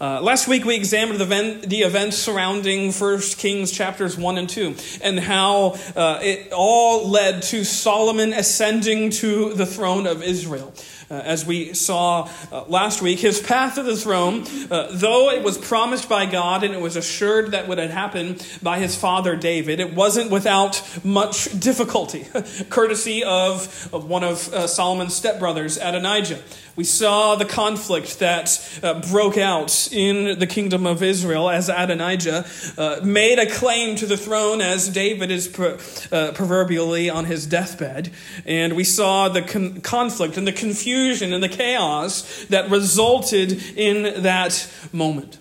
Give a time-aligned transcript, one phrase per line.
[0.00, 4.74] Uh, last week we examined the, the, events surrounding 1 Kings chapters 1 and 2
[5.02, 10.72] and how uh, it all led to Solomon ascending to the throne of Israel.
[11.10, 15.42] Uh, as we saw uh, last week, his path to the throne, uh, though it
[15.42, 19.80] was promised by God and it was assured that would happen by his father David,
[19.80, 22.26] it wasn't without much difficulty,
[22.70, 26.38] courtesy of, of, one of uh, Solomon's stepbrothers, Adonijah.
[26.76, 32.46] We saw the conflict that uh, broke out in the kingdom of Israel as Adonijah
[32.78, 38.12] uh, made a claim to the throne as David is uh, proverbially on his deathbed.
[38.46, 40.99] And we saw the con- conflict and the confusion
[41.32, 45.38] and the chaos that resulted in that moment.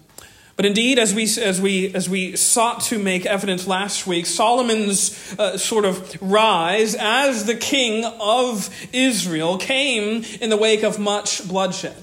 [0.56, 5.36] But indeed, as we, as we, as we sought to make evidence last week, Solomon's
[5.40, 11.48] uh, sort of rise as the king of Israel came in the wake of much
[11.48, 11.96] bloodshed.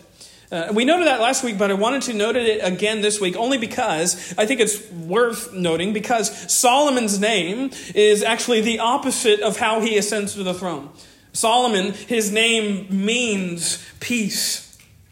[0.50, 3.36] Uh, we noted that last week, but I wanted to note it again this week
[3.36, 9.59] only because I think it's worth noting because Solomon's name is actually the opposite of
[9.59, 10.88] how he ascends to the throne.
[11.37, 14.62] Solomon, his name means peace.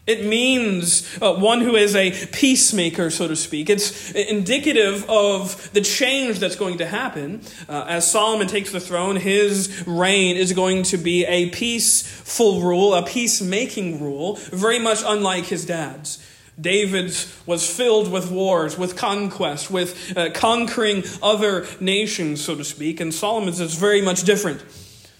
[0.06, 3.70] It means uh, one who is a peacemaker, so to speak.
[3.70, 7.40] It's indicative of the change that's going to happen.
[7.68, 12.94] Uh, as Solomon takes the throne, his reign is going to be a peaceful rule,
[12.94, 16.22] a peacemaking rule, very much unlike his dad's.
[16.60, 23.00] David's was filled with wars, with conquest, with uh, conquering other nations, so to speak,
[23.00, 24.62] and Solomon's is very much different.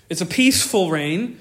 [0.09, 1.39] It's a peaceful reign.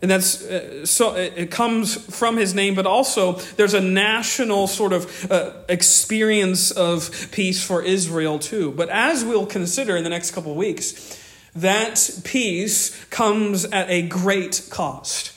[0.00, 4.92] And that's uh, so it comes from his name, but also there's a national sort
[4.92, 8.70] of uh, experience of peace for Israel too.
[8.70, 11.18] But as we'll consider in the next couple of weeks,
[11.56, 15.32] that peace comes at a great cost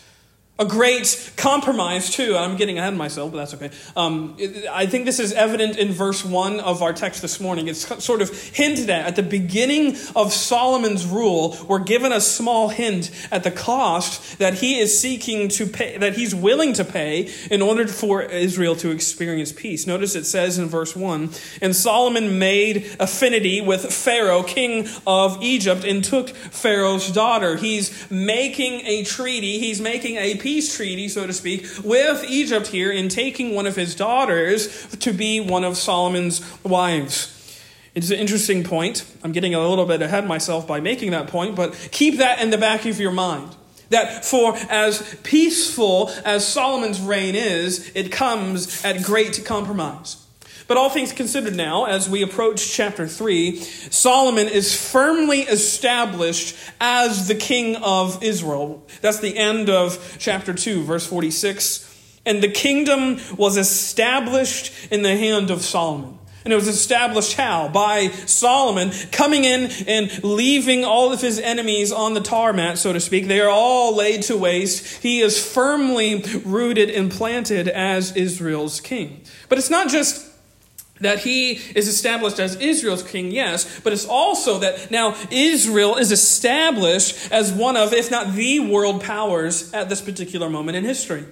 [0.62, 2.38] a great compromise, too.
[2.38, 3.72] I'm getting ahead of myself, but that's okay.
[3.96, 7.68] Um, it, I think this is evident in verse 1 of our text this morning.
[7.68, 9.08] It's sort of hinted at.
[9.08, 14.54] At the beginning of Solomon's rule, we're given a small hint at the cost that
[14.54, 18.92] he is seeking to pay, that he's willing to pay in order for Israel to
[18.92, 19.88] experience peace.
[19.88, 21.32] Notice it says in verse 1
[21.64, 27.56] And Solomon made affinity with Pharaoh, king of Egypt, and took Pharaoh's daughter.
[27.56, 32.68] He's making a treaty, he's making a peace peace treaty, so to speak, with Egypt
[32.68, 37.58] here in taking one of his daughters to be one of Solomon's wives.
[37.96, 39.06] It's an interesting point.
[39.24, 42.50] I'm getting a little bit ahead myself by making that point, but keep that in
[42.50, 43.56] the back of your mind.
[43.92, 50.18] That for as peaceful as Solomon's reign is, it comes at great compromise.
[50.68, 57.28] But all things considered now, as we approach chapter 3, Solomon is firmly established as
[57.28, 58.88] the king of Israel.
[59.02, 61.88] That's the end of chapter 2, verse 46.
[62.26, 66.20] And the kingdom was established in the hand of Solomon.
[66.44, 67.68] And it was established how?
[67.68, 72.94] By Solomon coming in and leaving all of his enemies on the tar mat, so
[72.94, 73.28] to speak.
[73.28, 75.04] They are all laid to waste.
[75.04, 79.22] He is firmly rooted and planted as Israel's king.
[79.50, 80.31] But it's not just
[81.02, 86.12] that he is established as Israel's king, yes, but it's also that now Israel is
[86.12, 91.26] established as one of, if not the world powers at this particular moment in history.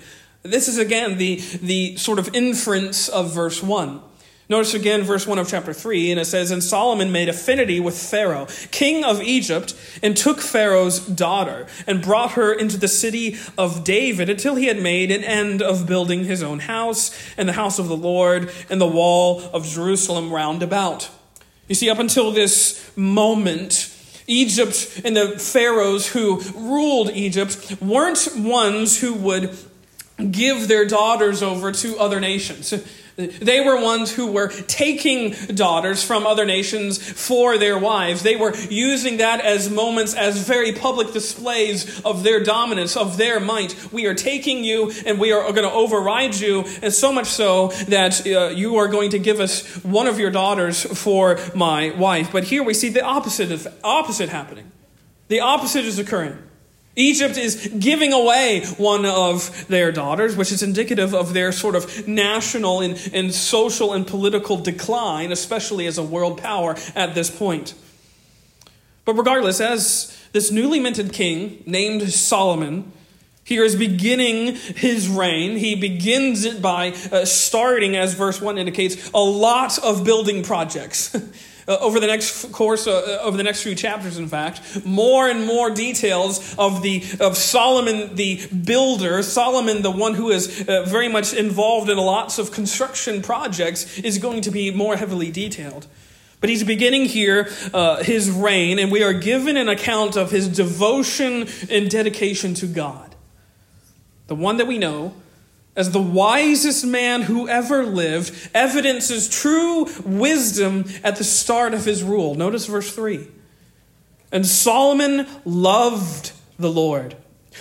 [0.44, 4.02] This is again the, the sort of inference of verse 1.
[4.50, 7.96] Notice again verse 1 of chapter 3, and it says, And Solomon made affinity with
[7.96, 13.84] Pharaoh, king of Egypt, and took Pharaoh's daughter, and brought her into the city of
[13.84, 17.78] David until he had made an end of building his own house, and the house
[17.78, 21.12] of the Lord, and the wall of Jerusalem round about.
[21.68, 23.96] You see, up until this moment,
[24.26, 29.56] Egypt and the pharaohs who ruled Egypt weren't ones who would
[30.32, 32.74] give their daughters over to other nations.
[33.20, 38.24] They were ones who were taking daughters from other nations for their wives.
[38.24, 43.40] They were using that as moments, as very public displays of their dominance, of their
[43.40, 43.76] might.
[43.92, 47.68] We are taking you and we are going to override you, and so much so
[47.90, 52.32] that uh, you are going to give us one of your daughters for my wife.
[52.32, 54.72] But here we see the opposite, of, opposite happening.
[55.28, 56.38] The opposite is occurring.
[56.96, 62.08] Egypt is giving away one of their daughters, which is indicative of their sort of
[62.08, 67.74] national and, and social and political decline, especially as a world power at this point.
[69.06, 72.92] But regardless, as this newly minted king named Solomon
[73.50, 75.58] here is beginning his reign.
[75.58, 81.16] He begins it by uh, starting, as verse 1 indicates, a lot of building projects.
[81.70, 85.46] uh, over the next course uh, over the next few chapters in fact more and
[85.46, 91.08] more details of the of solomon the builder solomon the one who is uh, very
[91.08, 95.88] much involved in lots of construction projects is going to be more heavily detailed.
[96.42, 100.48] But he's beginning here uh, his reign and we are given an account of his
[100.48, 103.16] devotion and dedication to god.
[104.28, 105.14] The one that we know
[105.76, 112.04] as the wisest man who ever lived, evidences true wisdom at the start of his
[112.04, 112.36] rule.
[112.36, 113.28] Notice verse 3.
[114.32, 117.16] And Solomon loved the Lord,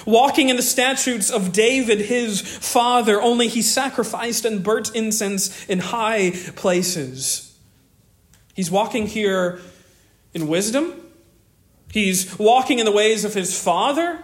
[0.05, 5.79] walking in the statutes of David his father, only he sacrificed and burnt incense in
[5.79, 7.57] high places.
[8.55, 9.61] He's walking here
[10.35, 10.95] in wisdom.
[11.93, 14.23] He's walking in the ways of his father.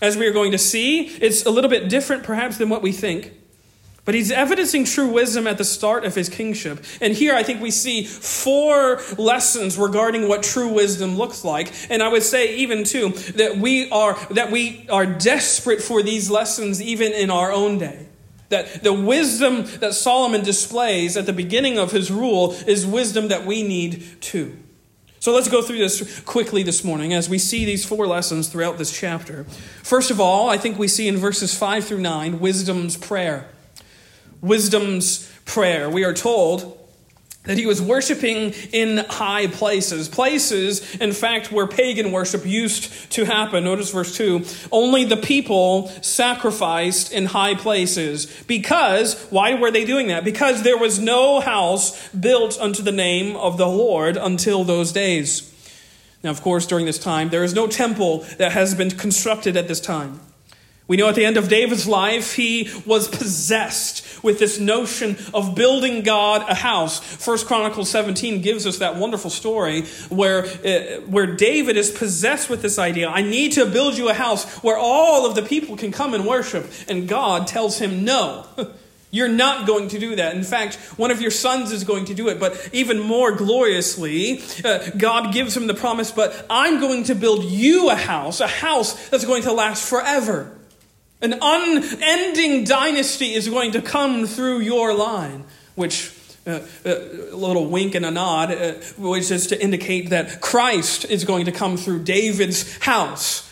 [0.00, 2.92] As we are going to see, it's a little bit different perhaps than what we
[2.92, 3.34] think.
[4.04, 6.82] But he's evidencing true wisdom at the start of his kingship.
[7.00, 11.72] And here I think we see four lessons regarding what true wisdom looks like.
[11.90, 16.30] And I would say even too that we are that we are desperate for these
[16.30, 18.06] lessons even in our own day.
[18.48, 23.46] That the wisdom that Solomon displays at the beginning of his rule is wisdom that
[23.46, 24.56] we need too.
[25.20, 28.78] So let's go through this quickly this morning as we see these four lessons throughout
[28.78, 29.44] this chapter.
[29.82, 33.46] First of all, I think we see in verses 5 through 9 wisdom's prayer.
[34.40, 35.90] Wisdom's prayer.
[35.90, 36.79] We are told
[37.44, 40.08] that he was worshiping in high places.
[40.08, 43.64] Places, in fact, where pagan worship used to happen.
[43.64, 48.26] Notice verse 2 only the people sacrificed in high places.
[48.46, 50.22] Because, why were they doing that?
[50.22, 55.46] Because there was no house built unto the name of the Lord until those days.
[56.22, 59.66] Now, of course, during this time, there is no temple that has been constructed at
[59.66, 60.20] this time.
[60.90, 65.54] We know at the end of David's life, he was possessed with this notion of
[65.54, 66.98] building God a house.
[66.98, 72.60] First Chronicles 17 gives us that wonderful story where, uh, where David is possessed with
[72.60, 75.92] this idea I need to build you a house where all of the people can
[75.92, 76.68] come and worship.
[76.88, 78.44] And God tells him, No.
[79.12, 80.34] You're not going to do that.
[80.34, 82.40] In fact, one of your sons is going to do it.
[82.40, 87.44] But even more gloriously, uh, God gives him the promise, but I'm going to build
[87.44, 90.56] you a house, a house that's going to last forever.
[91.22, 95.44] An unending dynasty is going to come through your line,
[95.74, 96.12] which
[96.46, 96.90] uh, uh,
[97.32, 101.44] a little wink and a nod, uh, which is to indicate that Christ is going
[101.44, 103.46] to come through David's house.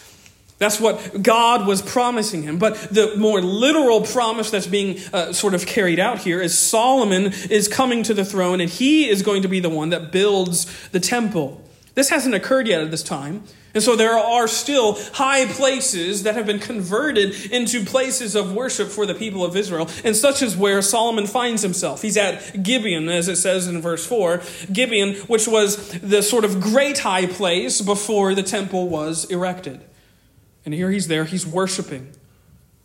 [0.57, 2.59] That's what God was promising him.
[2.59, 7.33] But the more literal promise that's being uh, sort of carried out here is Solomon
[7.49, 10.89] is coming to the throne and he is going to be the one that builds
[10.89, 11.63] the temple.
[11.95, 13.45] This hasn't occurred yet at this time.
[13.75, 18.89] And so there are still high places that have been converted into places of worship
[18.89, 22.03] for the people of Israel, and such is where Solomon finds himself.
[22.03, 24.43] He's at Gibeon, as it says in verse 4.
[24.73, 29.83] Gibeon, which was the sort of great high place before the temple was erected.
[30.65, 32.13] And here he's there, he's worshiping.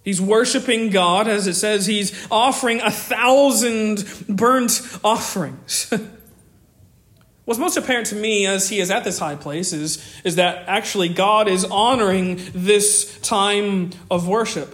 [0.04, 5.92] He's worshiping God, as it says, he's offering a thousand burnt offerings.
[7.46, 10.68] What's most apparent to me as he is at this high place is, is that
[10.68, 14.74] actually God is honoring this time of worship.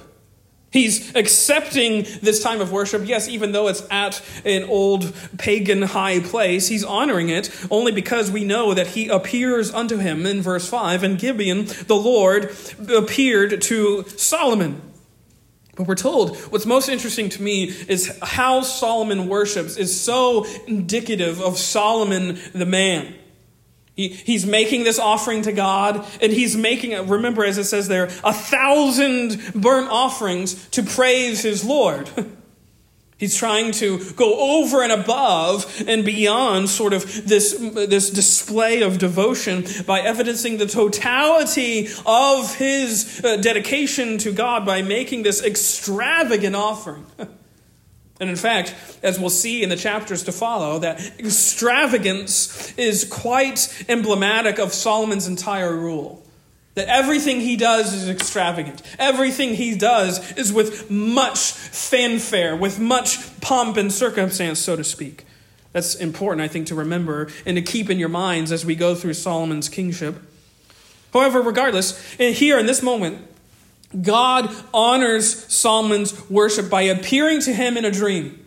[0.71, 6.19] He's accepting this time of worship, yes, even though it's at an old pagan high
[6.19, 10.69] place, he's honoring it only because we know that he appears unto him in verse
[10.69, 11.01] 5.
[11.03, 12.55] And Gibeon, the Lord,
[12.87, 14.88] appeared to Solomon.
[15.79, 21.41] But we're told what's most interesting to me is how Solomon worships is so indicative
[21.41, 23.15] of Solomon the man.
[23.95, 28.09] He, he's making this offering to God, and he's making, remember as it says there,
[28.25, 32.09] a thousand burnt offerings to praise his Lord.
[33.19, 38.97] He's trying to go over and above and beyond sort of this, this display of
[38.97, 46.55] devotion by evidencing the totality of his uh, dedication to God by making this extravagant
[46.55, 47.05] offering.
[48.21, 53.85] And in fact, as we'll see in the chapters to follow, that extravagance is quite
[53.87, 56.21] emblematic of Solomon's entire rule.
[56.79, 58.81] That everything he does is extravagant.
[58.97, 65.25] Everything he does is with much fanfare, with much pomp and circumstance, so to speak.
[65.73, 68.95] That's important, I think, to remember and to keep in your minds as we go
[68.95, 70.21] through Solomon's kingship.
[71.11, 73.27] However, regardless, here in this moment,
[74.01, 78.39] God honors Solomon's worship by appearing to him in a dream.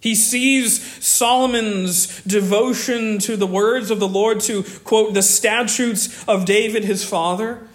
[0.00, 6.44] He sees Solomon's devotion to the words of the Lord, to quote, the statutes of
[6.44, 7.66] David his father.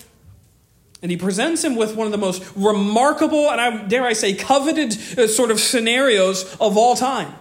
[1.01, 4.35] And he presents him with one of the most remarkable, and I dare I say,
[4.35, 7.33] coveted uh, sort of scenarios of all time.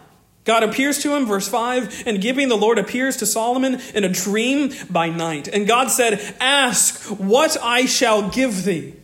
[0.44, 4.08] God appears to him, verse 5, and Gibeon the Lord appears to Solomon in a
[4.08, 5.48] dream by night.
[5.48, 8.94] And God said, Ask what I shall give thee.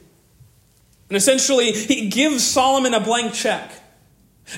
[1.09, 3.71] And essentially, he gives Solomon a blank check.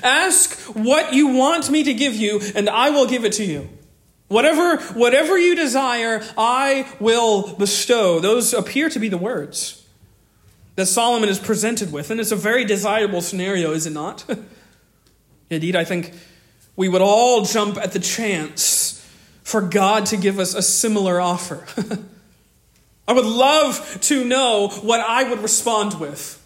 [0.03, 3.69] Ask what you want me to give you, and I will give it to you.
[4.27, 8.19] Whatever, whatever you desire, I will bestow.
[8.19, 9.87] Those appear to be the words
[10.75, 12.11] that Solomon is presented with.
[12.11, 14.23] And it's a very desirable scenario, is it not?
[15.49, 16.13] Indeed, I think
[16.75, 19.05] we would all jump at the chance
[19.43, 21.65] for God to give us a similar offer.
[23.07, 26.38] I would love to know what I would respond with.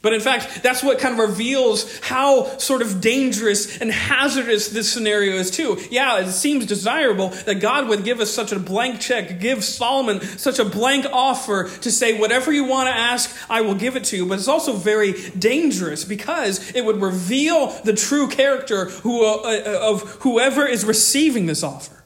[0.00, 4.92] But in fact, that's what kind of reveals how sort of dangerous and hazardous this
[4.92, 5.76] scenario is, too.
[5.90, 10.20] Yeah, it seems desirable that God would give us such a blank check, give Solomon
[10.20, 14.04] such a blank offer to say, whatever you want to ask, I will give it
[14.04, 14.24] to you.
[14.24, 19.90] But it's also very dangerous because it would reveal the true character who, uh, uh
[19.90, 22.04] of whoever is receiving this offer.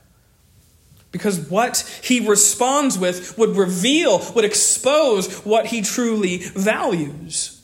[1.11, 7.62] Because what he responds with would reveal, would expose what he truly values.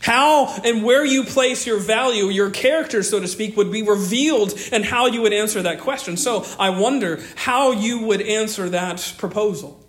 [0.00, 4.54] How and where you place your value, your character, so to speak, would be revealed
[4.70, 6.16] and how you would answer that question.
[6.16, 9.84] So I wonder how you would answer that proposal.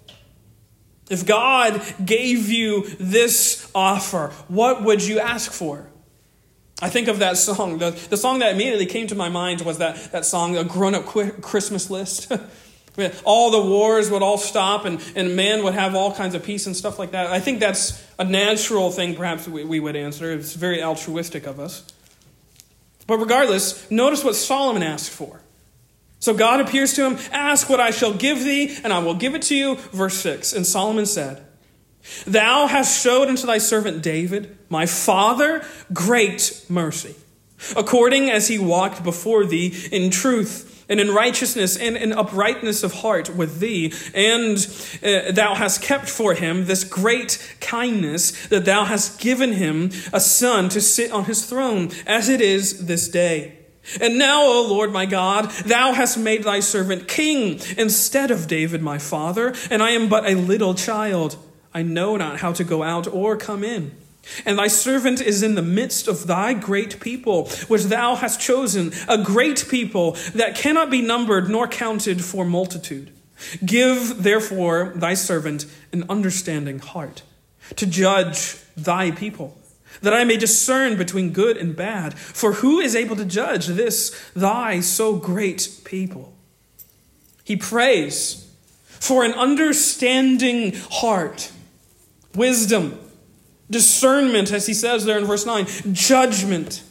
[1.09, 5.87] If God gave you this offer, what would you ask for?
[6.81, 7.77] I think of that song.
[7.79, 10.95] The, the song that immediately came to my mind was that, that song, A Grown
[10.95, 12.31] Up Christmas List.
[13.24, 16.65] all the wars would all stop and, and man would have all kinds of peace
[16.65, 17.27] and stuff like that.
[17.27, 20.32] I think that's a natural thing, perhaps, we, we would answer.
[20.34, 21.86] It's very altruistic of us.
[23.08, 25.41] But regardless, notice what Solomon asked for.
[26.20, 29.36] So God appears to him, Ask what I shall give thee, and I will give
[29.36, 29.75] it to you.
[29.94, 30.53] Verse 6.
[30.53, 31.46] And Solomon said,
[32.25, 37.15] Thou hast showed unto thy servant David, my father, great mercy,
[37.75, 42.96] according as he walked before thee in truth and in righteousness and in uprightness of
[42.96, 43.93] heart with thee.
[44.13, 44.58] And
[45.03, 50.19] uh, thou hast kept for him this great kindness that thou hast given him a
[50.19, 53.60] son to sit on his throne, as it is this day.
[54.01, 58.81] And now, O Lord my God, thou hast made thy servant king instead of David
[58.81, 61.38] my father, and I am but a little child.
[61.74, 63.96] I know not how to go out or come in.
[64.45, 68.91] And thy servant is in the midst of thy great people, which thou hast chosen,
[69.07, 73.12] a great people that cannot be numbered nor counted for multitude.
[73.65, 77.24] Give, therefore, thy servant an understanding heart
[77.75, 79.57] to judge thy people,
[80.01, 82.17] that I may discern between good and bad.
[82.17, 86.33] For who is able to judge this, thy so great people?
[87.43, 88.51] He prays
[88.86, 91.51] for an understanding heart,
[92.36, 93.00] wisdom
[93.69, 96.83] discernment, as he says there in verse 9, judgment.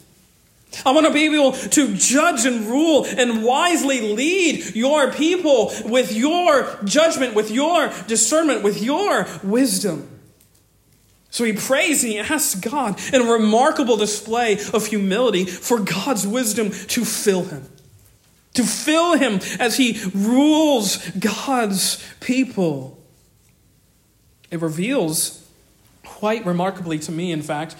[0.85, 6.13] I want to be able to judge and rule and wisely lead your people with
[6.13, 10.07] your judgment, with your discernment, with your wisdom.
[11.31, 16.25] So he prays and he asks God in a remarkable display of humility for God's
[16.25, 17.65] wisdom to fill him.
[18.55, 22.97] To fill him as he rules God's people.
[24.49, 25.48] It reveals
[26.19, 27.77] quite remarkably to me, in fact,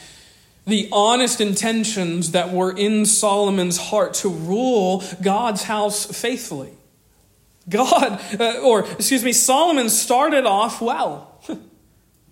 [0.66, 6.72] the honest intentions that were in Solomon's heart to rule God's house faithfully.
[7.68, 11.29] God, uh, or excuse me, Solomon started off well.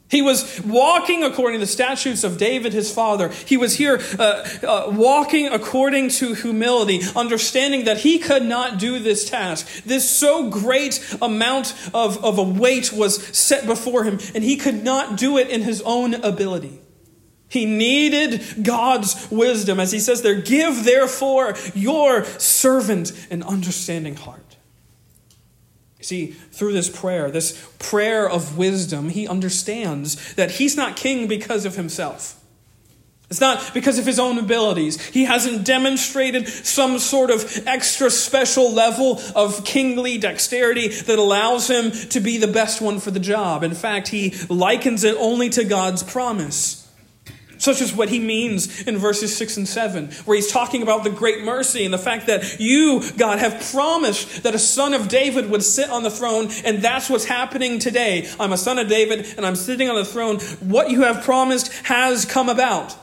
[0.10, 3.30] He was walking according to the statutes of David, his father.
[3.30, 9.00] He was here uh, uh, walking according to humility, understanding that he could not do
[9.00, 9.84] this task.
[9.84, 14.82] This so great amount of, of a weight was set before him, and he could
[14.82, 16.80] not do it in his own ability.
[17.50, 19.80] He needed God's wisdom.
[19.80, 24.47] As he says there, give therefore your servant an understanding heart.
[26.00, 31.66] See, through this prayer, this prayer of wisdom, he understands that he's not king because
[31.66, 32.40] of himself.
[33.30, 35.02] It's not because of his own abilities.
[35.08, 41.92] He hasn't demonstrated some sort of extra special level of kingly dexterity that allows him
[41.92, 43.64] to be the best one for the job.
[43.64, 46.87] In fact, he likens it only to God's promise.
[47.58, 51.10] Such as what he means in verses 6 and 7, where he's talking about the
[51.10, 55.50] great mercy and the fact that you, God, have promised that a son of David
[55.50, 58.30] would sit on the throne, and that's what's happening today.
[58.40, 60.40] I'm a son of David, and I'm sitting on the throne.
[60.60, 62.96] What you have promised has come about.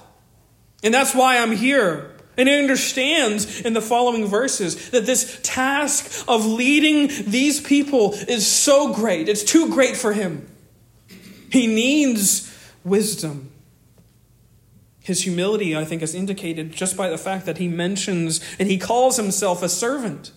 [0.82, 2.11] And that's why I'm here.
[2.37, 8.46] And he understands in the following verses that this task of leading these people is
[8.46, 9.28] so great.
[9.28, 10.49] It's too great for him.
[11.50, 13.52] He needs wisdom.
[15.04, 18.78] His humility, I think, is indicated just by the fact that he mentions and he
[18.78, 20.32] calls himself a servant.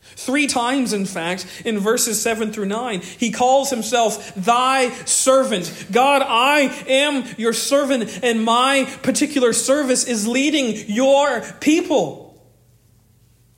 [0.00, 5.86] Three times, in fact, in verses 7 through 9, he calls himself thy servant.
[5.90, 12.40] God, I am your servant, and my particular service is leading your people.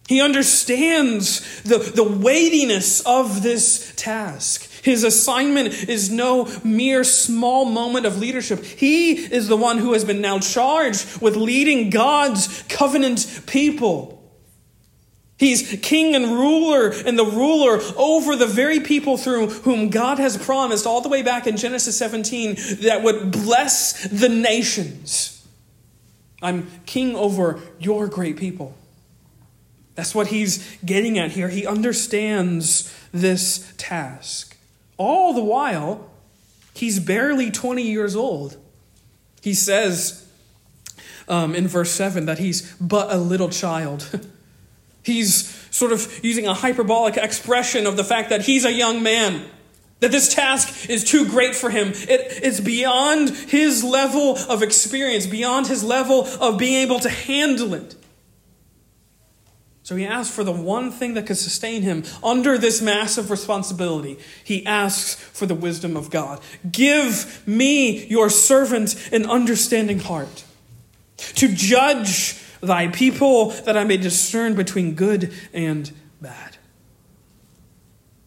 [0.09, 4.71] He understands the, the weightiness of this task.
[4.85, 8.62] His assignment is no mere small moment of leadership.
[8.62, 14.23] He is the one who has been now charged with leading God's covenant people.
[15.38, 20.37] He's king and ruler and the ruler over the very people through whom God has
[20.37, 25.47] promised all the way back in Genesis 17 that would bless the nations.
[26.43, 28.76] I'm king over your great people.
[29.95, 31.49] That's what he's getting at here.
[31.49, 34.54] He understands this task.
[34.97, 36.11] All the while,
[36.75, 38.57] he's barely 20 years old.
[39.43, 40.27] He says
[41.29, 44.27] um, in verse 7 that he's but a little child.
[45.03, 49.45] he's sort of using a hyperbolic expression of the fact that he's a young man.
[50.01, 51.89] That this task is too great for him.
[51.89, 57.75] It, it's beyond his level of experience, beyond his level of being able to handle
[57.75, 57.95] it.
[59.85, 64.19] So he asks for the one thing that could sustain him under this massive responsibility.
[64.43, 66.41] He asks for the wisdom of God.
[66.73, 70.45] Give me, your servant, an understanding heart
[71.19, 76.57] to judge thy people that I may discern between good and bad.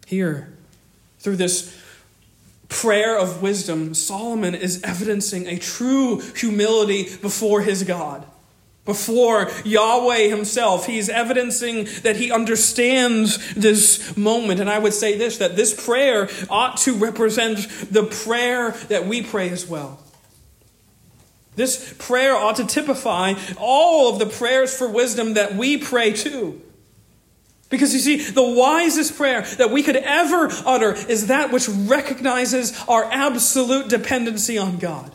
[0.06, 0.54] Here,
[1.18, 1.76] through this
[2.70, 8.28] prayer of wisdom, Solomon is evidencing a true humility before his God
[8.88, 10.88] before Yahweh himself.
[10.88, 14.60] He's evidencing that he understands this moment.
[14.60, 17.60] And I would say this that this prayer ought to represent
[17.92, 20.00] the prayer that we pray as well.
[21.56, 26.62] This prayer ought to typify all of the prayers for wisdom that we pray too.
[27.70, 32.80] Because you see, the wisest prayer that we could ever utter is that which recognizes
[32.88, 35.12] our absolute dependency on God.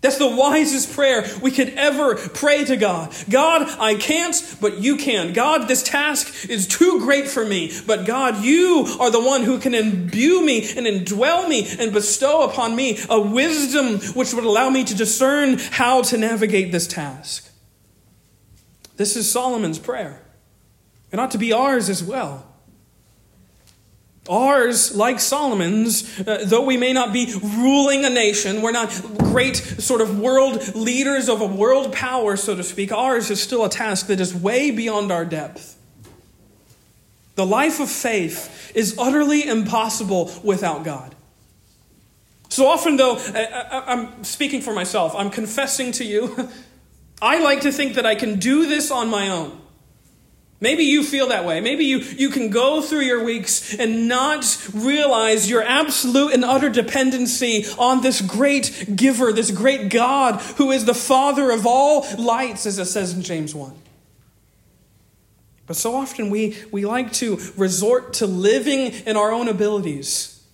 [0.00, 3.14] That's the wisest prayer we could ever pray to God.
[3.28, 5.34] God, I can't, but you can.
[5.34, 9.58] God, this task is too great for me, but God, you are the one who
[9.58, 14.70] can imbue me and indwell me and bestow upon me a wisdom which would allow
[14.70, 17.50] me to discern how to navigate this task.
[18.96, 20.22] This is Solomon's prayer.
[21.12, 22.49] It ought to be ours as well.
[24.30, 28.88] Ours, like Solomon's, uh, though we may not be ruling a nation, we're not
[29.18, 33.64] great sort of world leaders of a world power, so to speak, ours is still
[33.64, 35.76] a task that is way beyond our depth.
[37.34, 41.16] The life of faith is utterly impossible without God.
[42.50, 46.48] So often, though, I, am speaking for myself, I'm confessing to you,
[47.22, 49.60] I like to think that I can do this on my own.
[50.60, 51.62] Maybe you feel that way.
[51.62, 56.68] Maybe you, you can go through your weeks and not realize your absolute and utter
[56.68, 62.66] dependency on this great giver, this great God who is the Father of all lights,
[62.66, 63.74] as it says in James 1.
[65.66, 70.44] But so often we, we like to resort to living in our own abilities,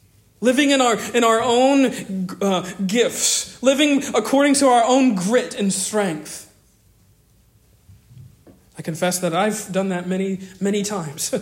[0.41, 5.73] living in our, in our own uh, gifts, living according to our own grit and
[5.73, 6.46] strength.
[8.87, 11.35] Confess that I've done that many, many times.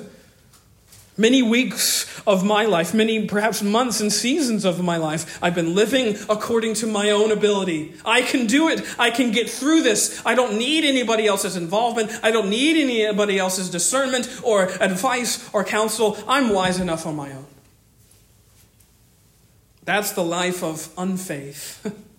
[1.18, 5.74] many weeks of my life, many perhaps months and seasons of my life, I've been
[5.74, 7.96] living according to my own ability.
[8.02, 8.80] I can do it.
[8.98, 10.22] I can get through this.
[10.24, 12.12] I don't need anybody else's involvement.
[12.22, 16.16] I don't need anybody else's discernment or advice or counsel.
[16.26, 17.44] I'm wise enough on my own.
[19.84, 21.94] That's the life of unfaith.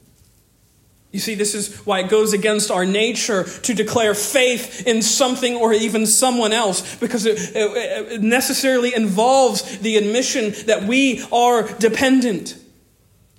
[1.15, 5.55] You see, this is why it goes against our nature to declare faith in something
[5.55, 11.71] or even someone else, because it, it, it necessarily involves the admission that we are
[11.77, 12.57] dependent.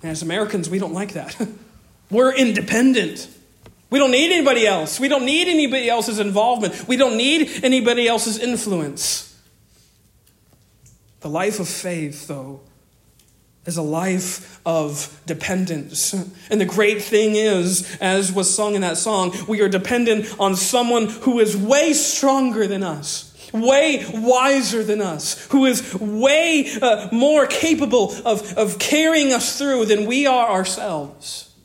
[0.01, 1.39] And as Americans, we don't like that.
[2.09, 3.27] We're independent.
[3.91, 4.99] We don't need anybody else.
[4.99, 6.87] We don't need anybody else's involvement.
[6.87, 9.39] We don't need anybody else's influence.
[11.19, 12.61] The life of faith, though,
[13.67, 16.13] is a life of dependence.
[16.49, 20.55] And the great thing is, as was sung in that song, we are dependent on
[20.55, 23.25] someone who is way stronger than us.
[23.53, 29.85] Way wiser than us, who is way uh, more capable of, of carrying us through
[29.85, 31.55] than we are ourselves.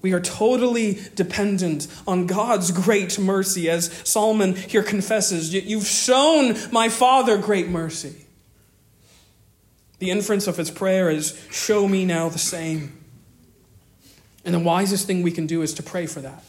[0.00, 5.52] We are totally dependent on God's great mercy, as Solomon here confesses.
[5.52, 8.25] You've shown my father great mercy.
[9.98, 13.02] The inference of his prayer is, Show me now the same.
[14.44, 16.44] And the wisest thing we can do is to pray for that.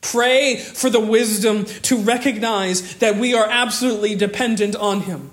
[0.00, 5.30] Pray for the wisdom to recognize that we are absolutely dependent on Him.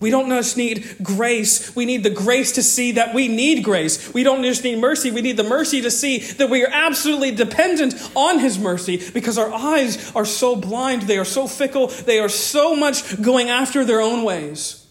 [0.00, 1.74] We don't just need grace.
[1.74, 4.14] We need the grace to see that we need grace.
[4.14, 5.10] We don't just need mercy.
[5.10, 9.38] We need the mercy to see that we are absolutely dependent on His mercy because
[9.38, 11.02] our eyes are so blind.
[11.02, 11.88] They are so fickle.
[11.88, 14.86] They are so much going after their own ways.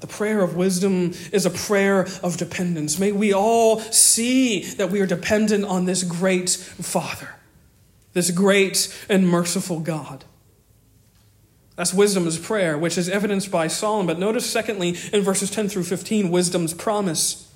[0.00, 2.98] The prayer of wisdom is a prayer of dependence.
[2.98, 7.28] May we all see that we are dependent on this great Father,
[8.14, 10.24] this great and merciful God.
[11.76, 14.06] That's wisdom's prayer, which is evidenced by Solomon.
[14.06, 17.50] But notice, secondly, in verses 10 through 15, wisdom's promise.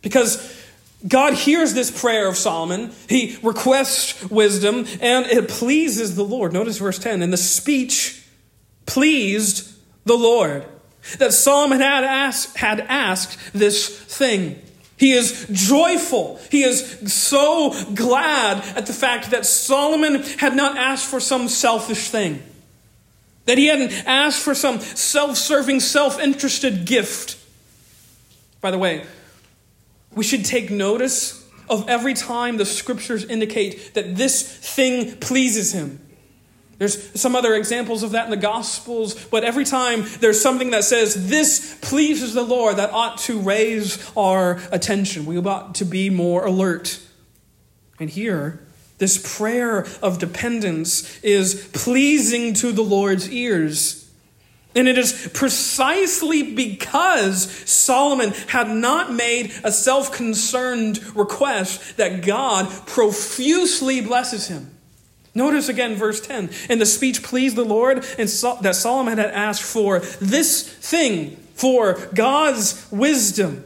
[0.00, 0.62] Because
[1.06, 2.92] God hears this prayer of Solomon.
[3.08, 6.52] He requests wisdom, and it pleases the Lord.
[6.52, 8.26] Notice verse 10 and the speech
[8.86, 10.64] pleased the Lord.
[11.18, 14.60] That Solomon had asked, had asked this thing.
[14.96, 16.40] He is joyful.
[16.50, 22.08] He is so glad at the fact that Solomon had not asked for some selfish
[22.10, 22.42] thing.
[23.46, 27.38] That he hadn't asked for some self serving, self interested gift.
[28.60, 29.04] By the way,
[30.14, 36.00] we should take notice of every time the scriptures indicate that this thing pleases him.
[36.78, 40.84] There's some other examples of that in the Gospels, but every time there's something that
[40.84, 45.24] says, This pleases the Lord, that ought to raise our attention.
[45.26, 47.00] We ought to be more alert.
[48.00, 48.60] And here,
[48.98, 54.00] this prayer of dependence is pleasing to the Lord's ears.
[54.76, 62.68] And it is precisely because Solomon had not made a self concerned request that God
[62.86, 64.73] profusely blesses him.
[65.34, 66.50] Notice again verse 10.
[66.68, 71.94] And the speech pleased the Lord, and that Solomon had asked for this thing, for
[72.14, 73.64] God's wisdom.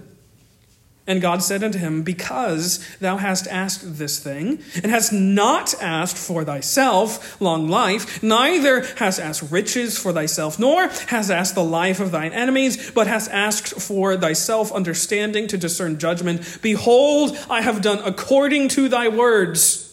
[1.09, 6.19] And God said unto him, Because thou hast asked this thing, and hast not asked
[6.19, 11.99] for thyself long life, neither hast asked riches for thyself, nor hast asked the life
[11.99, 17.81] of thine enemies, but hast asked for thyself understanding to discern judgment, behold, I have
[17.81, 19.88] done according to thy words.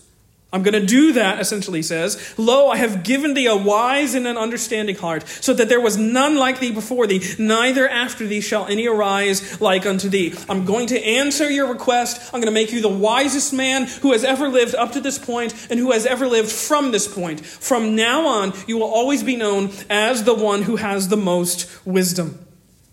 [0.56, 2.34] I'm going to do that, essentially says.
[2.38, 5.98] Lo, I have given thee a wise and an understanding heart, so that there was
[5.98, 10.34] none like thee before thee, neither after thee shall any arise like unto thee.
[10.48, 12.34] I'm going to answer your request.
[12.34, 15.20] I'm going to make you the wisest man who has ever lived up to this
[15.20, 17.46] point and who has ever lived from this point.
[17.46, 21.70] From now on, you will always be known as the one who has the most
[21.86, 22.40] wisdom.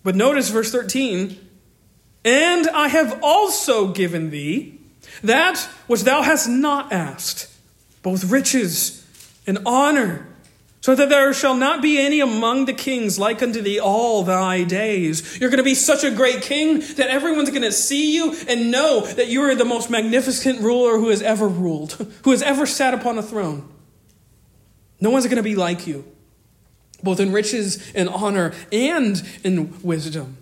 [0.03, 1.39] But notice verse 13
[2.25, 4.81] And I have also given thee
[5.23, 7.52] that which thou hast not asked
[8.03, 9.05] both riches
[9.47, 10.27] and honor,
[10.81, 14.65] so that there shall not be any among the kings like unto thee all thy
[14.65, 15.39] days.
[15.39, 18.69] You're going to be such a great king that everyone's going to see you and
[18.69, 21.93] know that you are the most magnificent ruler who has ever ruled,
[22.25, 23.69] who has ever sat upon a throne.
[24.99, 26.05] No one's going to be like you,
[27.01, 30.35] both in riches and honor and in wisdom.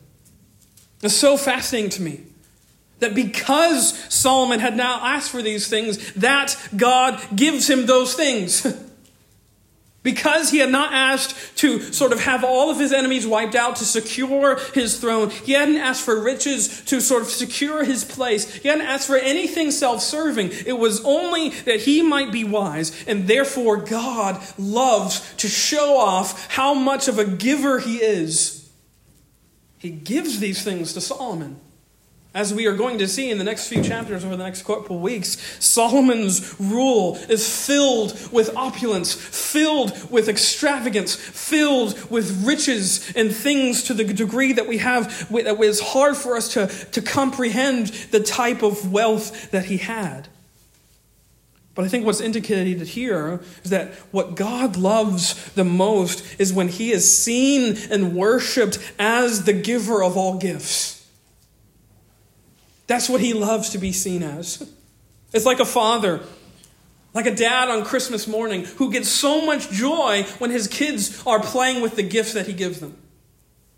[1.04, 2.22] It's so fascinating to me
[3.02, 8.66] that because Solomon had now asked for these things, that God gives him those things.
[10.04, 13.76] because he had not asked to sort of have all of his enemies wiped out
[13.78, 18.56] to secure his throne, he hadn't asked for riches to sort of secure his place,
[18.56, 20.50] he hadn't asked for anything self serving.
[20.66, 26.48] It was only that he might be wise, and therefore God loves to show off
[26.52, 28.70] how much of a giver he is.
[29.80, 31.60] He gives these things to Solomon.
[32.34, 35.00] As we are going to see in the next few chapters over the next couple
[35.00, 43.84] weeks, Solomon's rule is filled with opulence, filled with extravagance, filled with riches and things
[43.84, 48.22] to the degree that we have, that it's hard for us to, to comprehend the
[48.22, 50.30] type of wealth that he had.
[51.76, 56.70] But I think what's indicated here is that what God loves the most is when
[56.70, 61.01] he is seen and worshiped as the giver of all gifts.
[62.92, 64.70] That's what he loves to be seen as.
[65.32, 66.20] It's like a father,
[67.14, 71.40] like a dad on Christmas morning who gets so much joy when his kids are
[71.40, 72.98] playing with the gifts that he gives them.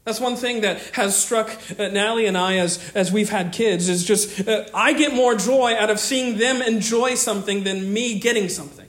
[0.03, 3.87] That's one thing that has struck uh, Natalie and I as, as we've had kids
[3.87, 8.17] is just, uh, I get more joy out of seeing them enjoy something than me
[8.17, 8.82] getting something.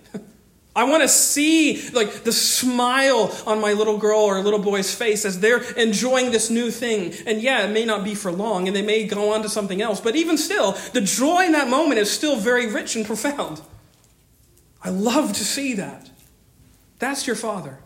[0.77, 5.25] I want to see like the smile on my little girl or little boy's face
[5.25, 7.15] as they're enjoying this new thing.
[7.27, 9.81] And yeah, it may not be for long and they may go on to something
[9.81, 13.61] else, but even still, the joy in that moment is still very rich and profound.
[14.83, 16.11] I love to see that.
[16.99, 17.79] That's your father.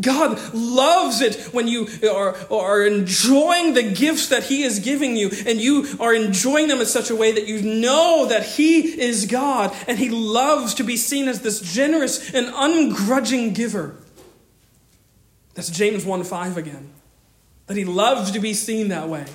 [0.00, 5.30] God loves it when you are, are enjoying the gifts that He is giving you,
[5.46, 9.26] and you are enjoying them in such a way that you know that He is
[9.26, 13.96] God, and He loves to be seen as this generous and ungrudging giver.
[15.54, 16.90] That's James 1 5 again.
[17.66, 19.26] That He loves to be seen that way.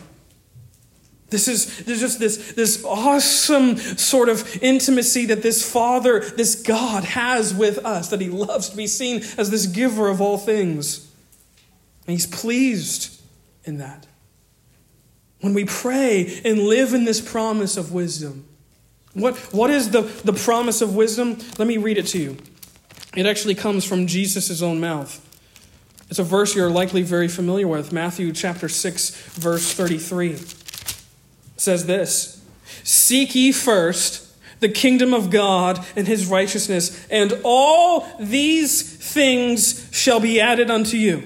[1.35, 7.03] This is there's just this, this awesome sort of intimacy that this Father, this God
[7.03, 11.11] has with us, that He loves to be seen as this giver of all things.
[12.07, 13.21] And He's pleased
[13.65, 14.07] in that.
[15.41, 18.47] When we pray and live in this promise of wisdom,
[19.13, 21.37] what, what is the, the promise of wisdom?
[21.59, 22.37] Let me read it to you.
[23.13, 25.19] It actually comes from Jesus' own mouth.
[26.09, 30.37] It's a verse you're likely very familiar with Matthew chapter 6, verse 33
[31.57, 32.41] says this
[32.83, 34.21] Seek ye first
[34.59, 40.97] the kingdom of God and his righteousness, and all these things shall be added unto
[40.97, 41.23] you.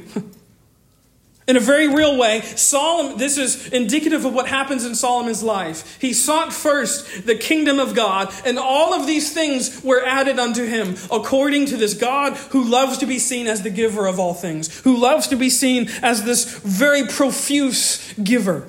[1.47, 5.99] In a very real way, Solomon, this is indicative of what happens in Solomon's life.
[5.99, 10.63] He sought first the kingdom of God, and all of these things were added unto
[10.63, 14.35] him, according to this God who loves to be seen as the giver of all
[14.35, 18.67] things, who loves to be seen as this very profuse giver.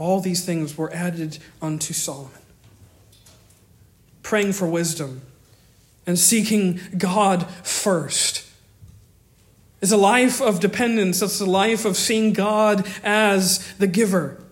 [0.00, 2.32] All these things were added unto Solomon.
[4.22, 5.20] Praying for wisdom
[6.06, 8.46] and seeking God first
[9.82, 11.20] is a life of dependence.
[11.20, 14.42] It's a life of seeing God as the giver.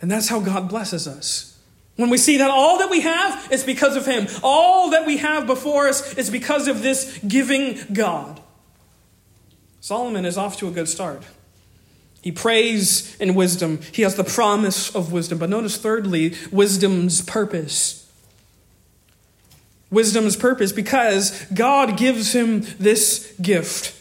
[0.00, 1.58] And that's how God blesses us.
[1.96, 5.18] When we see that all that we have is because of Him, all that we
[5.18, 8.40] have before us is because of this giving God.
[9.82, 11.22] Solomon is off to a good start.
[12.26, 13.78] He prays in wisdom.
[13.92, 15.38] He has the promise of wisdom.
[15.38, 18.10] But notice, thirdly, wisdom's purpose.
[19.92, 23.96] Wisdom's purpose because God gives him this gift.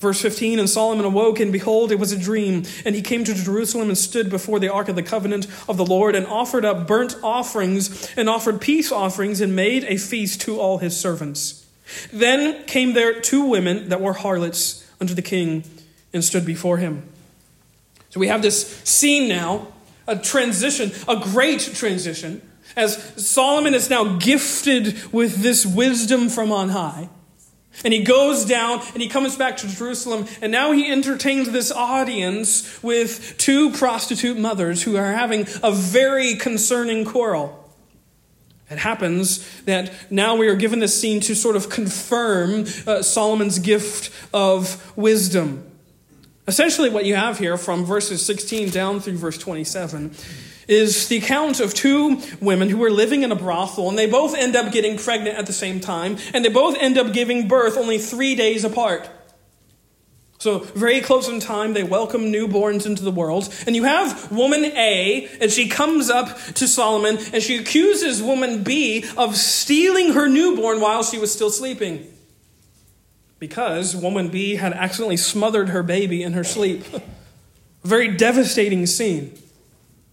[0.00, 2.64] Verse 15 And Solomon awoke, and behold, it was a dream.
[2.84, 5.86] And he came to Jerusalem and stood before the ark of the covenant of the
[5.86, 10.58] Lord, and offered up burnt offerings, and offered peace offerings, and made a feast to
[10.58, 11.64] all his servants.
[12.12, 15.62] Then came there two women that were harlots unto the king,
[16.12, 17.04] and stood before him.
[18.10, 19.68] So we have this scene now,
[20.06, 22.42] a transition, a great transition,
[22.76, 27.08] as Solomon is now gifted with this wisdom from on high.
[27.84, 31.70] And he goes down and he comes back to Jerusalem, and now he entertains this
[31.70, 37.56] audience with two prostitute mothers who are having a very concerning quarrel.
[38.68, 43.58] It happens that now we are given this scene to sort of confirm uh, Solomon's
[43.58, 45.69] gift of wisdom.
[46.48, 50.14] Essentially, what you have here from verses 16 down through verse 27
[50.68, 54.34] is the account of two women who were living in a brothel, and they both
[54.34, 57.76] end up getting pregnant at the same time, and they both end up giving birth
[57.76, 59.08] only three days apart.
[60.38, 63.52] So, very close in time, they welcome newborns into the world.
[63.66, 68.62] And you have woman A, and she comes up to Solomon, and she accuses woman
[68.62, 72.06] B of stealing her newborn while she was still sleeping
[73.40, 76.84] because woman B had accidentally smothered her baby in her sleep.
[77.82, 79.36] Very devastating scene.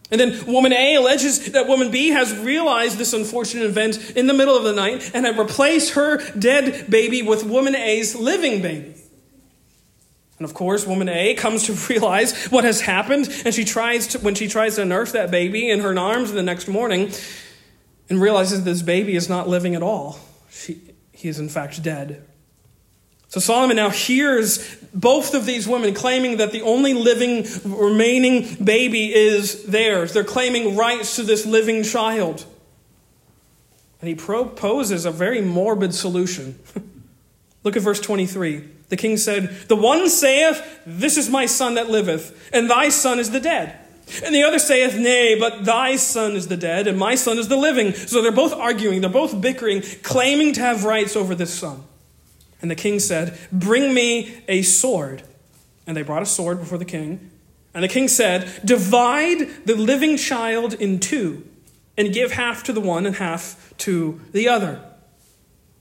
[0.10, 4.34] And then woman A alleges that woman B has realized this unfortunate event in the
[4.34, 8.96] middle of the night and had replaced her dead baby with woman A's living baby.
[10.40, 14.20] And of course, woman A comes to realize what has happened, and she tries to,
[14.20, 17.12] when she tries to nurse that baby in her arms the next morning,
[18.10, 20.20] and realizes this baby is not living at all.
[20.50, 20.80] She,
[21.12, 22.24] he is in fact dead.
[23.30, 29.14] So Solomon now hears both of these women claiming that the only living remaining baby
[29.14, 30.14] is theirs.
[30.14, 32.46] They're claiming rights to this living child.
[34.00, 36.58] And he proposes a very morbid solution.
[37.64, 38.64] Look at verse 23.
[38.90, 43.20] The king said, The one saith, This is my son that liveth, and thy son
[43.20, 43.78] is the dead.
[44.24, 47.50] And the other saith, Nay, but thy son is the dead, and my son is
[47.50, 47.92] the living.
[47.94, 51.84] So they're both arguing, they're both bickering, claiming to have rights over this son.
[52.62, 55.24] And the king said, Bring me a sword.
[55.86, 57.32] And they brought a sword before the king.
[57.74, 61.48] And the king said, Divide the living child in two,
[61.98, 64.82] and give half to the one and half to the other.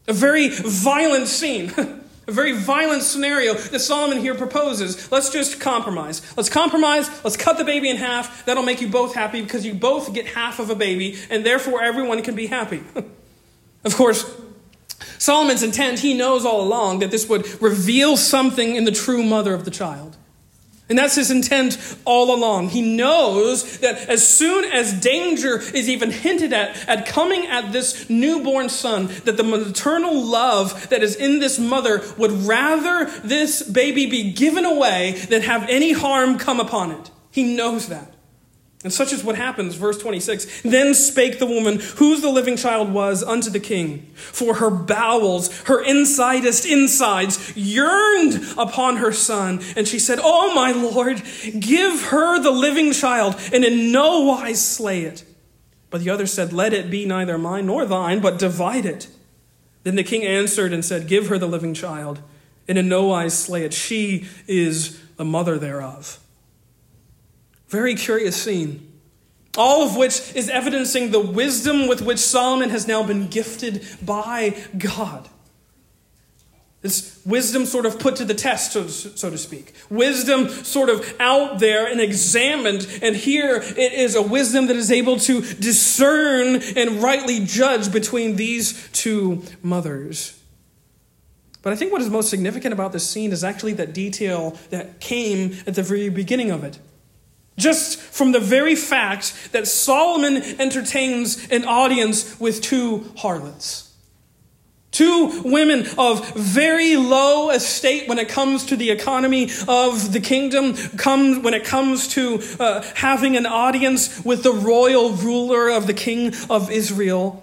[0.09, 1.73] A very violent scene.
[2.29, 5.13] A very violent scenario that Solomon here proposes.
[5.13, 6.23] Let's just compromise.
[6.37, 7.09] Let's compromise.
[7.23, 8.45] Let's cut the baby in half.
[8.47, 11.85] That'll make you both happy because you both get half of a baby, and therefore
[11.85, 12.83] everyone can be happy.
[13.85, 14.29] of course,
[15.19, 19.55] Solomon's intent, he knows all along that this would reveal something in the true mother
[19.55, 20.17] of the child.
[20.89, 22.69] And that's his intent all along.
[22.69, 28.09] He knows that as soon as danger is even hinted at, at coming at this
[28.09, 34.09] newborn son, that the maternal love that is in this mother would rather this baby
[34.09, 37.11] be given away than have any harm come upon it.
[37.33, 38.16] He knows that.
[38.85, 40.63] And such is what happens, verse 26.
[40.63, 44.03] Then spake the woman, whose the living child was, unto the king.
[44.15, 49.61] For her bowels, her insidest insides, yearned upon her son.
[49.77, 51.23] And she said, Oh, my Lord,
[51.59, 55.25] give her the living child, and in no wise slay it.
[55.91, 59.09] But the other said, Let it be neither mine nor thine, but divide it.
[59.85, 62.21] Then the king answered and said, Give her the living child,
[62.69, 63.73] and in no wise slay it.
[63.73, 66.21] She is the mother thereof.
[67.69, 68.93] Very curious scene.
[69.57, 74.57] All of which is evidencing the wisdom with which Solomon has now been gifted by
[74.77, 75.29] God.
[76.83, 79.73] It's wisdom sort of put to the test, so, so, to speak.
[79.91, 82.87] Wisdom sort of out there and examined.
[83.03, 88.37] And here it is a wisdom that is able to discern and rightly judge between
[88.37, 90.39] these two mothers.
[91.63, 95.01] But I think what is most significant about this scene is actually that detail that
[95.01, 96.79] came at the very beginning of it.
[97.57, 103.87] Just from the very fact that Solomon entertains an audience with two harlots.
[104.91, 110.75] Two women of very low estate when it comes to the economy of the kingdom,
[110.97, 115.93] come when it comes to uh, having an audience with the royal ruler of the
[115.93, 117.43] king of Israel.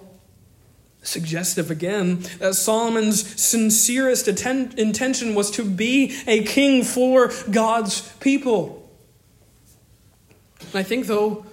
[1.02, 8.83] Suggestive again that Solomon's sincerest atten- intention was to be a king for God's people.
[10.72, 11.44] I think, though,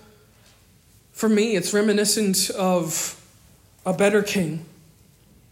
[1.11, 3.19] for me, it's reminiscent of
[3.85, 4.65] a better king.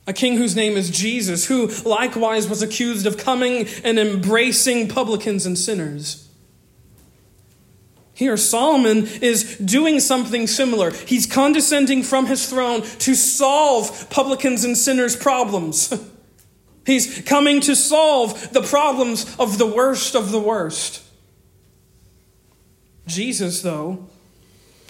[0.07, 5.45] A king whose name is Jesus, who likewise was accused of coming and embracing publicans
[5.45, 6.27] and sinners.
[8.13, 10.91] Here, Solomon is doing something similar.
[10.91, 15.93] He's condescending from his throne to solve publicans and sinners' problems.
[16.85, 21.03] He's coming to solve the problems of the worst of the worst.
[23.09, 24.07] Jesus, though,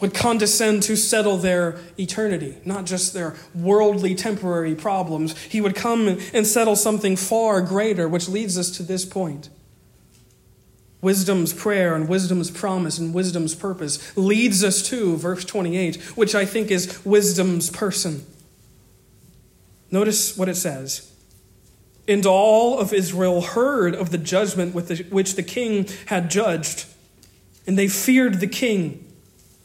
[0.01, 5.37] would condescend to settle their eternity, not just their worldly temporary problems.
[5.43, 9.49] He would come and settle something far greater, which leads us to this point.
[11.01, 16.45] Wisdom's prayer and wisdom's promise and wisdom's purpose leads us to verse 28, which I
[16.45, 18.25] think is wisdom's person.
[19.91, 21.11] Notice what it says.
[22.07, 26.85] And all of Israel heard of the judgment with which the king had judged
[27.69, 29.05] and they feared the king,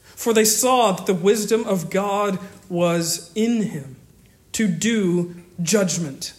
[0.03, 2.37] for they saw that the wisdom of God
[2.69, 3.95] was in him
[4.51, 6.33] to do judgment.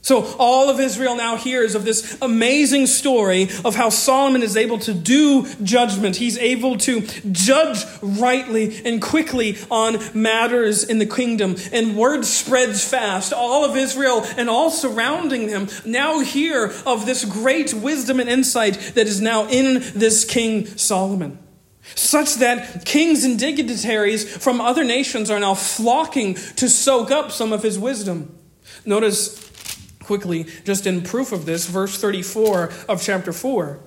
[0.00, 4.78] So, all of Israel now hears of this amazing story of how Solomon is able
[4.80, 6.16] to do judgment.
[6.16, 11.56] He's able to judge rightly and quickly on matters in the kingdom.
[11.72, 13.32] And word spreads fast.
[13.32, 18.74] All of Israel and all surrounding them now hear of this great wisdom and insight
[18.94, 21.38] that is now in this King Solomon
[21.94, 27.50] such that kings and dignitaries from other nations are now flocking to soak up some
[27.50, 28.38] of his wisdom.
[28.84, 29.47] Notice
[30.08, 33.78] quickly, just in proof of this, verse 34 of chapter 4.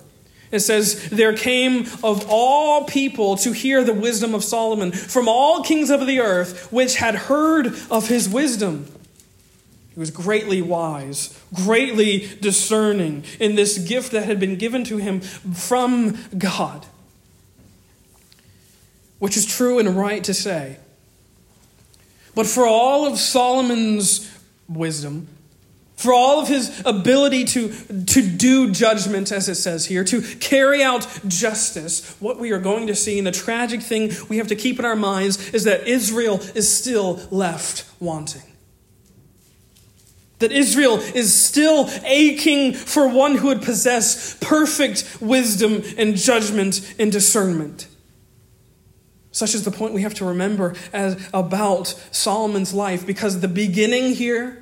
[0.51, 5.63] It says, There came of all people to hear the wisdom of Solomon from all
[5.63, 8.86] kings of the earth, which had heard of his wisdom.
[9.95, 15.21] He was greatly wise, greatly discerning in this gift that had been given to him
[15.21, 16.86] from God,
[19.17, 20.77] which is true and right to say.
[22.36, 24.31] But for all of Solomon's
[24.69, 25.27] wisdom,
[26.02, 27.70] for all of his ability to,
[28.06, 32.88] to do judgment, as it says here, to carry out justice, what we are going
[32.88, 35.88] to see, and the tragic thing we have to keep in our minds, is that
[35.88, 38.42] Israel is still left wanting.
[40.40, 47.12] That Israel is still aching for one who would possess perfect wisdom and judgment and
[47.12, 47.88] discernment.
[49.30, 54.16] Such is the point we have to remember as, about Solomon's life, because the beginning
[54.16, 54.61] here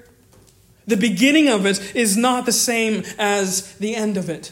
[0.89, 4.51] the beginning of it is not the same as the end of it.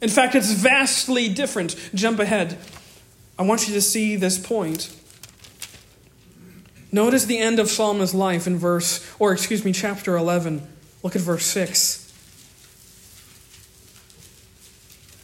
[0.00, 1.76] In fact, it's vastly different.
[1.94, 2.56] Jump ahead.
[3.38, 4.94] I want you to see this point.
[6.90, 10.66] Notice the end of Solomon's life in verse, or excuse me, chapter 11.
[11.02, 12.06] Look at verse 6.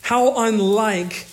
[0.02, 1.26] How unlike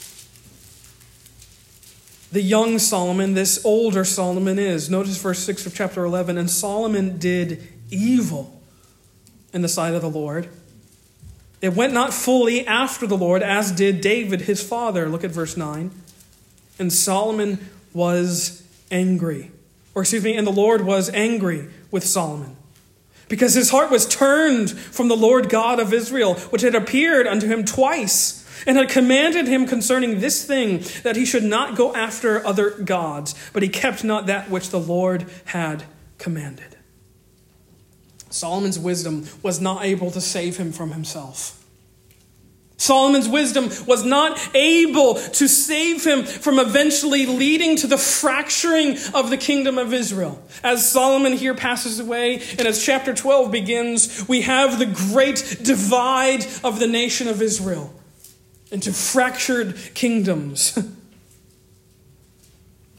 [2.31, 4.89] the young Solomon this older Solomon is.
[4.89, 6.37] Notice verse 6 of chapter 11.
[6.37, 8.60] And Solomon did evil
[9.53, 10.49] in the sight of the Lord,
[11.61, 15.07] It went not fully after the Lord, as did David his father.
[15.07, 15.91] Look at verse 9.
[16.79, 19.51] And Solomon was angry.
[19.93, 22.55] Or excuse me, and the Lord was angry with Solomon.
[23.29, 27.47] Because his heart was turned from the Lord God of Israel, which had appeared unto
[27.47, 32.45] him twice, and had commanded him concerning this thing, that he should not go after
[32.45, 35.83] other gods, but he kept not that which the Lord had
[36.17, 36.70] commanded.
[38.31, 41.57] Solomon's wisdom was not able to save him from himself.
[42.81, 49.29] Solomon's wisdom was not able to save him from eventually leading to the fracturing of
[49.29, 50.41] the kingdom of Israel.
[50.63, 56.43] As Solomon here passes away, and as chapter 12 begins, we have the great divide
[56.63, 57.93] of the nation of Israel
[58.71, 60.79] into fractured kingdoms.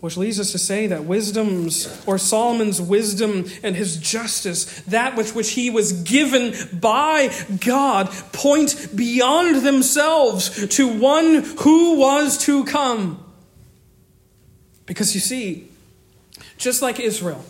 [0.03, 5.37] Which leads us to say that wisdom's, or Solomon's wisdom and his justice, that with
[5.37, 13.25] which he was given by God, point beyond themselves to one who was to come.
[14.87, 15.69] Because you see,
[16.59, 17.45] just like Israel,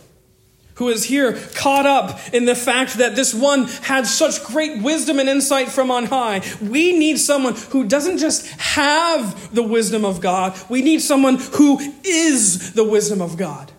[0.83, 5.20] who is here caught up in the fact that this one had such great wisdom
[5.20, 6.43] and insight from on high.
[6.61, 11.78] We need someone who doesn't just have the wisdom of God, we need someone who
[12.03, 13.70] is the wisdom of God.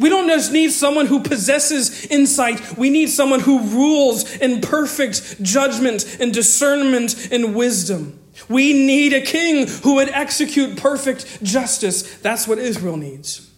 [0.00, 2.76] We don't just need someone who possesses insight.
[2.78, 8.18] We need someone who rules in perfect judgment and discernment and wisdom.
[8.48, 12.16] We need a king who would execute perfect justice.
[12.20, 13.49] That's what Israel needs.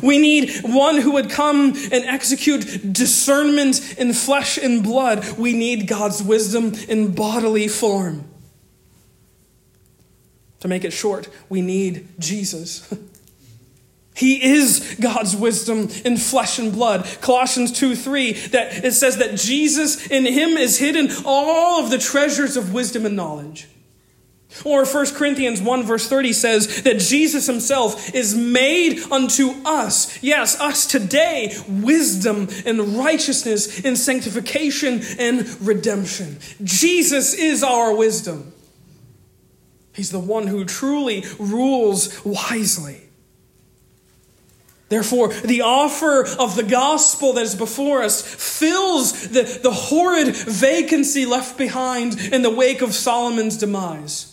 [0.00, 5.36] We need one who would come and execute discernment in flesh and blood.
[5.38, 8.24] We need God's wisdom in bodily form.
[10.60, 12.92] To make it short, we need Jesus.
[14.14, 17.06] He is God's wisdom in flesh and blood.
[17.20, 21.98] Colossians 2 3, that it says that Jesus in him is hidden all of the
[21.98, 23.68] treasures of wisdom and knowledge.
[24.64, 30.60] Or 1 Corinthians 1 verse 30 says that Jesus himself is made unto us, yes,
[30.60, 36.38] us today, wisdom and righteousness and sanctification and redemption.
[36.62, 38.52] Jesus is our wisdom.
[39.94, 43.00] He's the one who truly rules wisely.
[44.88, 51.24] Therefore, the offer of the gospel that is before us fills the, the horrid vacancy
[51.24, 54.31] left behind in the wake of Solomon's demise.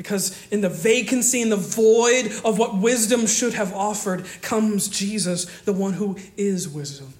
[0.00, 5.44] Because in the vacancy, in the void of what wisdom should have offered, comes Jesus,
[5.66, 7.12] the one who is wisdom.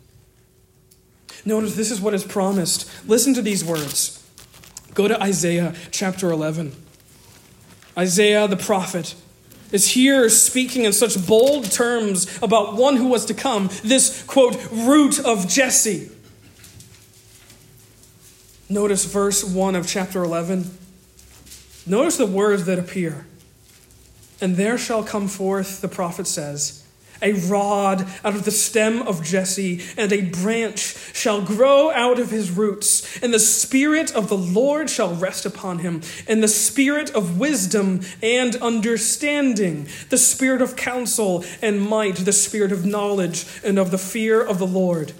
[1.44, 2.90] Notice this is what is promised.
[3.06, 4.26] Listen to these words.
[4.94, 6.72] Go to Isaiah chapter 11.
[7.98, 9.14] Isaiah the prophet
[9.72, 14.56] is here speaking in such bold terms about one who was to come, this, quote,
[14.72, 16.10] root of Jesse.
[18.70, 20.78] Notice verse 1 of chapter 11.
[21.90, 23.26] Notice the words that appear.
[24.40, 26.86] And there shall come forth, the prophet says,
[27.20, 32.30] a rod out of the stem of Jesse, and a branch shall grow out of
[32.30, 33.20] his roots.
[33.20, 38.02] And the Spirit of the Lord shall rest upon him, and the Spirit of wisdom
[38.22, 43.98] and understanding, the Spirit of counsel and might, the Spirit of knowledge and of the
[43.98, 45.12] fear of the Lord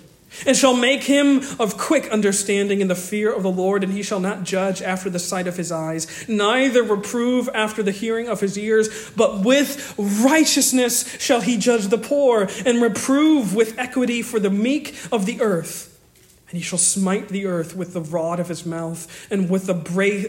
[0.47, 4.03] and shall make him of quick understanding in the fear of the Lord, and he
[4.03, 8.41] shall not judge after the sight of his eyes, neither reprove after the hearing of
[8.41, 14.41] his ears, but with righteousness shall he judge the poor, and reprove with equity for
[14.41, 15.99] the meek of the earth.
[16.49, 19.74] And he shall smite the earth with the rod of his mouth, and with the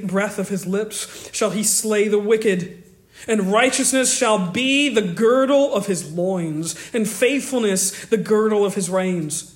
[0.04, 2.84] breath of his lips shall he slay the wicked.
[3.28, 8.90] And righteousness shall be the girdle of his loins, and faithfulness the girdle of his
[8.90, 9.56] reins.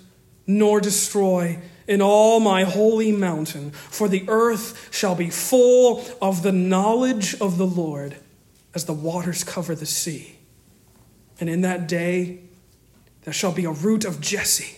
[0.57, 6.51] nor destroy in all my holy mountain, for the earth shall be full of the
[6.51, 8.15] knowledge of the Lord
[8.73, 10.37] as the waters cover the sea.
[11.39, 12.39] And in that day
[13.23, 14.77] there shall be a root of Jesse,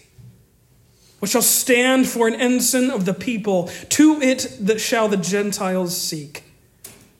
[1.19, 3.67] which shall stand for an ensign of the people.
[3.89, 6.43] To it that shall the Gentiles seek,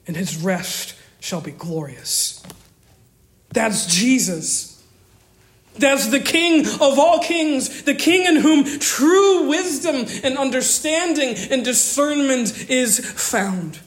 [0.08, 2.43] and his rest shall be glorious.
[3.54, 4.72] That's Jesus.
[5.76, 11.65] That's the King of all kings, the King in whom true wisdom and understanding and
[11.65, 13.80] discernment is found.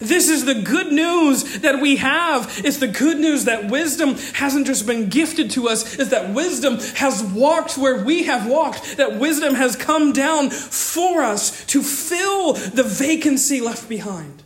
[0.00, 2.62] This is the good news that we have.
[2.64, 6.78] It's the good news that wisdom hasn't just been gifted to us, is that wisdom
[6.94, 12.54] has walked where we have walked, that wisdom has come down for us to fill
[12.54, 14.42] the vacancy left behind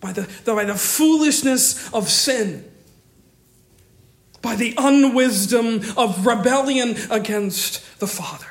[0.00, 2.70] by the, by the foolishness of sin,
[4.42, 8.46] by the unwisdom of rebellion against the Father.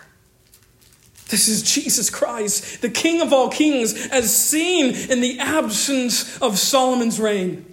[1.29, 6.57] This is Jesus Christ, the King of all kings, as seen in the absence of
[6.57, 7.65] Solomon's reign.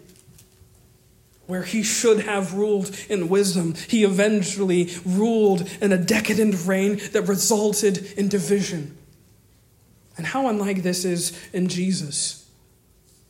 [1.47, 7.29] Where he should have ruled in wisdom, he eventually ruled in a decadent reign that
[7.29, 8.97] resulted in division.
[10.17, 12.49] And how unlike this is in Jesus,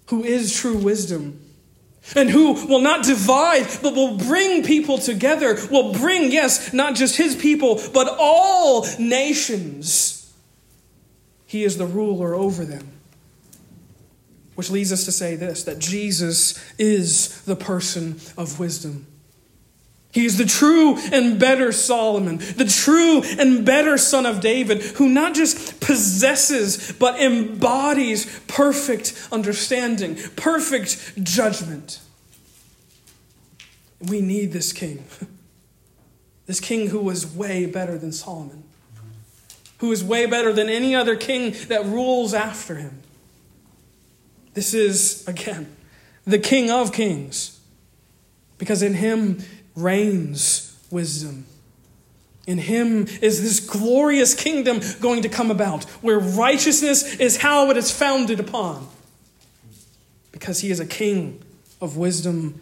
[0.09, 1.44] who is true wisdom
[2.15, 7.17] and who will not divide, but will bring people together, will bring, yes, not just
[7.17, 10.33] his people, but all nations.
[11.47, 12.91] He is the ruler over them.
[14.55, 19.07] Which leads us to say this that Jesus is the person of wisdom.
[20.15, 25.09] He is the true and better Solomon, the true and better son of David, who
[25.09, 31.99] not just possesses, but embodies perfect understanding, perfect judgment.
[34.01, 35.05] We need this king.
[36.47, 38.65] This king who was way better than Solomon,
[39.79, 43.01] who is way better than any other king that rules after him.
[44.53, 45.75] This is, again,
[46.27, 47.61] the king of kings,
[48.59, 49.39] because in him
[49.77, 51.47] reigns wisdom.
[52.47, 57.77] In him is this glorious kingdom going to come about, where righteousness is how it
[57.77, 58.87] is founded upon.
[60.31, 61.43] Because he is a king
[61.81, 62.61] of wisdom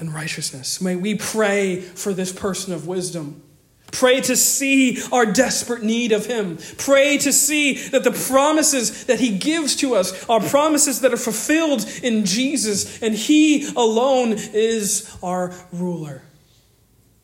[0.00, 0.80] and righteousness.
[0.80, 3.42] May we pray for this person of wisdom.
[3.90, 6.58] Pray to see our desperate need of Him.
[6.76, 11.18] Pray to see that the promises that He gives to us are promises that are
[11.18, 16.22] fulfilled in Jesus, and He alone is our ruler.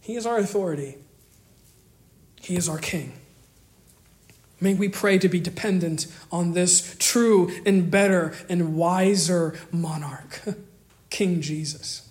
[0.01, 0.97] He is our authority,
[2.41, 3.13] He is our King.
[4.61, 10.41] May we pray to be dependent on this true and better and wiser monarch,
[11.11, 12.09] King Jesus.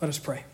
[0.00, 0.44] Let us pray.